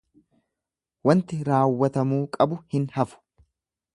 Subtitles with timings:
[1.09, 3.23] Wanti raawwatamuu qabu hin hafu.